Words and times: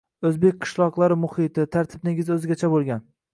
O‘zbek 0.27 0.55
qishloqlari— 0.63 1.17
muhiti, 1.25 1.67
tartib-negizi 1.77 2.35
o‘zgacha 2.39 2.73
bo‘lgan 2.77 3.07